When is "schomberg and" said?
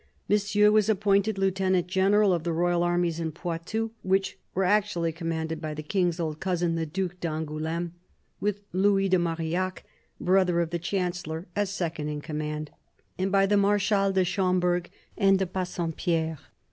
14.25-15.37